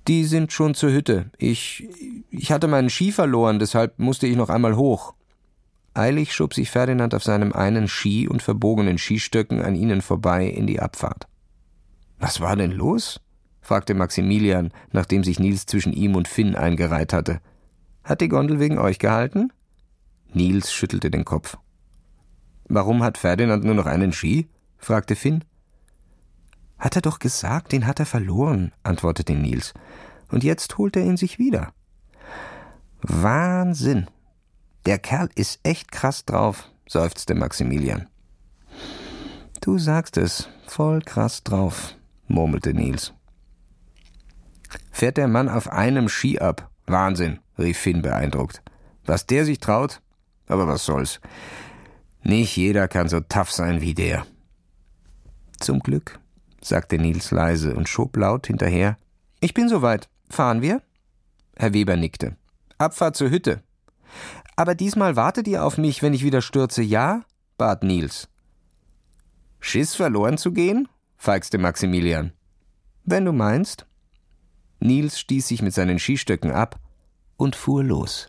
Die 0.09 0.25
sind 0.25 0.53
schon 0.53 0.75
zur 0.75 0.92
Hütte. 0.92 1.31
Ich, 1.38 1.87
ich 2.31 2.51
hatte 2.51 2.68
meinen 2.68 2.88
Ski 2.88 3.12
verloren, 3.12 3.59
deshalb 3.59 3.98
musste 3.98 4.27
ich 4.27 4.37
noch 4.37 4.48
einmal 4.48 4.77
hoch. 4.77 5.14
Eilig 5.94 6.33
schob 6.33 6.55
sich 6.55 6.70
Ferdinand 6.70 7.14
auf 7.14 7.22
seinem 7.22 7.53
einen 7.53 7.87
Ski 7.87 8.27
und 8.27 8.42
verbogenen 8.42 8.96
Skistöcken 8.96 9.61
an 9.61 9.75
ihnen 9.75 10.01
vorbei 10.01 10.46
in 10.46 10.66
die 10.66 10.81
Abfahrt. 10.81 11.29
Was 12.18 12.40
war 12.40 12.57
denn 12.57 12.72
los? 12.72 13.20
fragte 13.61 13.94
Maximilian, 13.94 14.72
nachdem 14.90 15.22
sich 15.22 15.38
Nils 15.38 15.66
zwischen 15.66 15.92
ihm 15.92 16.16
und 16.16 16.27
Finn 16.27 16.57
eingereiht 16.57 17.12
hatte. 17.12 17.40
Hat 18.03 18.20
die 18.20 18.29
Gondel 18.29 18.59
wegen 18.59 18.79
euch 18.79 18.98
gehalten? 18.98 19.53
Nils 20.33 20.72
schüttelte 20.72 21.11
den 21.11 21.25
Kopf. 21.25 21.59
Warum 22.68 23.03
hat 23.03 23.18
Ferdinand 23.18 23.64
nur 23.64 23.75
noch 23.75 23.87
einen 23.87 24.12
Ski? 24.12 24.48
fragte 24.79 25.16
Finn. 25.16 25.44
Hat 26.79 26.96
er 26.96 27.03
doch 27.03 27.18
gesagt, 27.18 27.72
den 27.72 27.87
hat 27.87 28.01
er 28.01 28.07
verloren, 28.07 28.72
antwortete 28.83 29.35
Nils. 29.35 29.72
Und 30.29 30.42
jetzt 30.42 30.79
holt 30.79 30.96
er 30.96 31.05
ihn 31.05 31.16
sich 31.16 31.38
wieder. 31.38 31.72
Wahnsinn. 33.03 34.09
Der 34.87 34.98
Kerl 34.98 35.29
ist 35.35 35.61
echt 35.62 35.92
krass 35.92 36.25
drauf, 36.25 36.70
seufzte 36.88 37.35
Maximilian. 37.35 38.09
Du 39.61 39.79
sagst 39.79 40.16
es, 40.16 40.48
voll 40.66 41.03
krass 41.03 41.44
drauf, 41.44 41.94
murmelte 42.27 42.75
Nils. 42.75 43.12
Fährt 44.90 45.18
der 45.18 45.29
Mann 45.29 45.48
auf 45.48 45.68
einem 45.68 46.09
Ski 46.09 46.40
ab. 46.40 46.70
Wahnsinn, 46.87 47.38
rief 47.59 47.79
Finn 47.79 48.03
beeindruckt. 48.03 48.62
Was 49.05 49.27
der 49.27 49.44
sich 49.44 49.61
traut? 49.61 50.01
Aber 50.48 50.66
was 50.66 50.85
soll's. 50.85 51.20
Nicht 52.22 52.56
jeder 52.56 52.88
kann 52.88 53.08
so 53.08 53.20
tough 53.20 53.50
sein 53.50 53.80
wie 53.80 53.94
der. 53.94 54.26
Zum 55.58 55.80
Glück, 55.80 56.20
sagte 56.61 56.98
Nils 56.98 57.30
leise 57.30 57.74
und 57.74 57.88
schob 57.88 58.16
laut 58.16 58.46
hinterher. 58.46 58.96
Ich 59.40 59.54
bin 59.54 59.68
soweit. 59.68 60.08
Fahren 60.28 60.62
wir? 60.62 60.82
Herr 61.56 61.74
Weber 61.74 61.96
nickte. 61.96 62.37
Abfahrt 62.78 63.16
zur 63.16 63.30
Hütte. 63.30 63.62
Aber 64.56 64.74
diesmal 64.74 65.16
wartet 65.16 65.48
ihr 65.48 65.64
auf 65.64 65.78
mich, 65.78 66.02
wenn 66.02 66.14
ich 66.14 66.24
wieder 66.24 66.42
stürze, 66.42 66.82
ja? 66.82 67.22
bat 67.58 67.82
Nils. 67.82 68.28
Schiss 69.61 69.94
verloren 69.94 70.38
zu 70.38 70.52
gehen? 70.52 70.88
feixte 71.16 71.58
Maximilian. 71.58 72.32
Wenn 73.04 73.24
du 73.24 73.32
meinst. 73.32 73.87
Nils 74.80 75.20
stieß 75.20 75.46
sich 75.46 75.62
mit 75.62 75.74
seinen 75.74 75.98
Skistöcken 75.98 76.50
ab 76.50 76.80
und 77.37 77.54
fuhr 77.54 77.85
los. 77.85 78.28